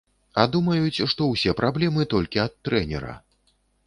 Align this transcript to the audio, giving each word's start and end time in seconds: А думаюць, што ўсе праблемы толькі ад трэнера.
А 0.43 0.43
думаюць, 0.53 1.03
што 1.11 1.27
ўсе 1.33 1.53
праблемы 1.59 2.07
толькі 2.13 2.41
ад 2.45 2.57
трэнера. 2.69 3.13